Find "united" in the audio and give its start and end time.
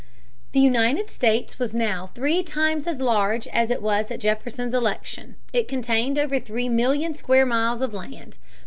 0.59-1.11